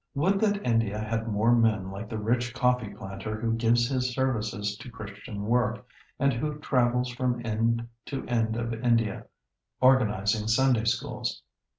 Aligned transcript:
]Would 0.15 0.39
that 0.39 0.65
India 0.65 0.97
had 0.97 1.27
more 1.27 1.53
men 1.55 1.91
like 1.91 2.09
the 2.09 2.17
rich 2.17 2.55
coffee 2.55 2.89
planter 2.91 3.39
who 3.39 3.53
gives 3.53 3.87
his 3.87 4.11
services 4.15 4.75
to 4.77 4.89
Christian 4.89 5.43
work, 5.43 5.85
and 6.17 6.33
who 6.33 6.57
travels 6.57 7.09
from 7.09 7.45
end 7.45 7.87
to 8.07 8.25
end 8.25 8.55
of 8.55 8.73
India 8.73 9.27
organizing 9.79 10.47
Sunday 10.47 10.85
Schools. 10.85 11.43